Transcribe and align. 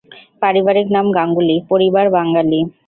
পারিবারিক 0.41 0.87
নাম 0.95 1.05
গাঙ্গুলী,- 1.17 1.57
পরিবার 1.71 2.05
বাঙালি। 2.15 2.59